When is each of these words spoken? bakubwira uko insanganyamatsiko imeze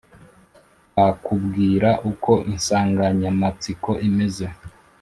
bakubwira 0.95 1.89
uko 2.11 2.31
insanganyamatsiko 2.51 3.91
imeze 4.07 4.45